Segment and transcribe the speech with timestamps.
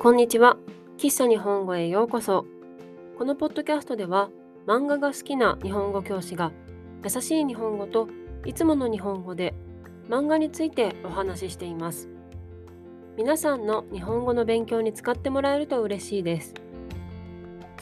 [0.00, 0.56] こんにちは。
[0.96, 2.46] 喫茶日本語へようこそ。
[3.18, 4.30] このポッドキャストでは、
[4.64, 6.52] 漫画が好きな日本語教師が、
[7.02, 8.06] 優しい日本語と
[8.44, 9.54] いつもの日本語で
[10.08, 12.08] 漫画についてお話ししています。
[13.16, 16.54] 皆さんの日本語の勉強に使ってもらえると嬉しいです。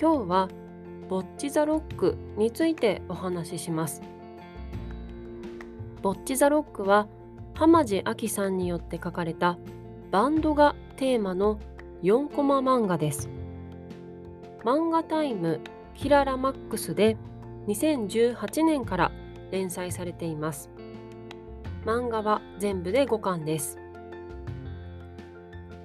[0.00, 0.48] 今日は、
[1.10, 4.00] ボッチ・ザ・ロックについてお話しします。
[6.00, 7.08] ボッチ・ザ・ロックは、
[7.52, 9.58] 浜地亜紀さんによって書かれた
[10.10, 11.60] バンドがテーマの
[12.02, 13.30] 4コマ漫画です。
[14.64, 15.60] 漫画タイム
[15.94, 17.16] キララマックスで
[17.68, 19.12] 2018年から
[19.50, 20.70] 連載されています。
[21.84, 23.78] 漫画は全部で5巻です。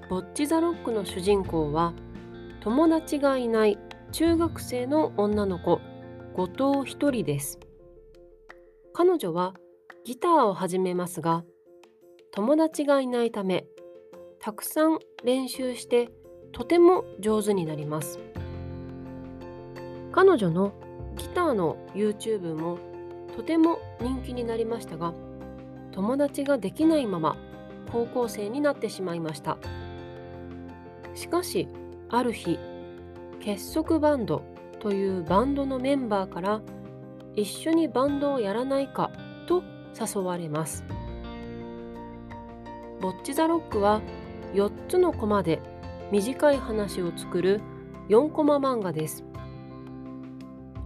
[0.09, 1.93] ボッチ・ザ・ロックの主人公は
[2.59, 3.77] 友達がいない
[4.11, 5.79] 中学生の女の子
[6.33, 7.57] 後藤一人です。
[8.93, 9.53] 彼女は
[10.03, 11.45] ギターを始めますが
[12.33, 13.65] 友達がいないため
[14.43, 16.09] たくさん練習して
[16.51, 18.19] とても上手になります。
[20.11, 20.73] 彼女の
[21.15, 22.79] ギターの YouTube も
[23.35, 25.13] とても人気になりましたが
[25.91, 27.37] 友達ができないまま
[27.91, 29.59] 高校生になってしまいました。
[31.13, 31.67] しかし
[32.09, 32.57] ある日
[33.41, 34.41] 結束バンド
[34.79, 36.61] というバンドのメンバーから
[37.35, 39.11] 一緒にバンドをやらないか
[39.45, 39.61] と
[39.95, 40.83] 誘われます。
[42.99, 44.01] ボッチ・ザ・ロックは
[44.53, 45.61] 4つのコマで
[46.11, 47.61] 短い話を作る
[48.09, 49.23] 4コマ漫画です。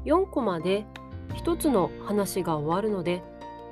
[0.06, 0.86] 4コマで
[1.44, 3.24] 1つの話が終わるので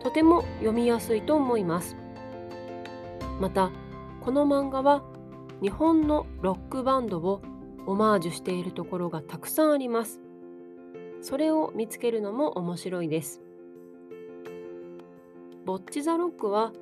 [0.02, 1.96] とても読みやすいと思います。
[3.40, 3.72] また
[4.22, 5.04] この漫画は
[5.62, 7.42] 日本のロックバンドを
[7.86, 10.22] オマージュしているところがたくさんあります。
[11.22, 13.42] それを見つけるのも面白いです。
[15.66, 16.74] ボッチ・ザ・ロックは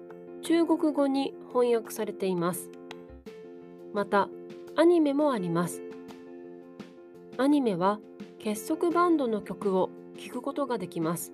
[0.41, 2.71] 中国語に翻訳されています。
[3.93, 4.29] また
[4.75, 5.81] アニメもあります。
[7.37, 7.99] アニメは
[8.39, 11.33] 結束バンドの曲を聴くことができます。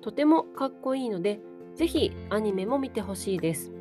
[0.00, 1.40] とてもかっこいいので
[1.74, 3.72] ぜひアニメも見てほしいです。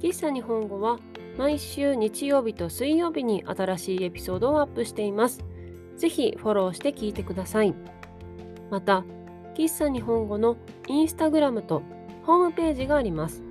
[0.00, 0.98] 喫茶日本語は
[1.38, 5.44] 毎週日曜日と水曜日に新しいエピソードをアップしています。
[5.96, 7.74] ぜひフォローして聞いてください。
[8.70, 9.04] また
[9.54, 10.56] 喫茶日本語の
[10.88, 11.82] インスタグラムと
[12.24, 13.42] ホームページがあります。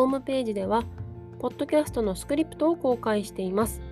[0.00, 0.84] ホームページでは、
[1.40, 3.82] ポッドキャストのスクリプトを公開しています。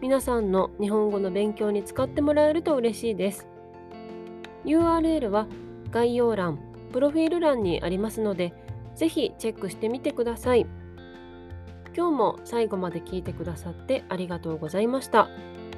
[0.00, 3.46] 皆さんの日本語の勉強に使ってもらえると嬉しいです。
[4.64, 5.46] URL は
[5.92, 6.58] 概要欄、
[6.92, 8.52] プロフィール欄にありますので、
[8.96, 10.66] ぜひチェックしてみてください。
[11.96, 15.28] 今日も最後まで聞いてくださってありがとうございました。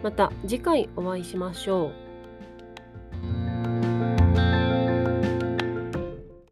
[0.03, 2.06] また次回お会いしましょう。